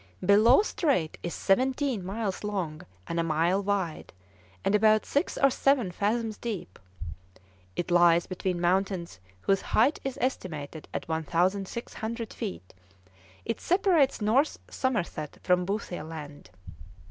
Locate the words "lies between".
7.91-8.59